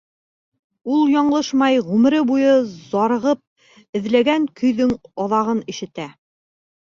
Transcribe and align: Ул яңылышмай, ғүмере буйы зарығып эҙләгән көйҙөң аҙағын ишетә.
Ул 0.93 1.01
яңылышмай, 1.15 1.75
ғүмере 1.89 2.21
буйы 2.29 2.55
зарығып 2.71 3.99
эҙләгән 3.99 4.47
көйҙөң 4.61 4.95
аҙағын 5.27 5.61
ишетә. 5.75 6.09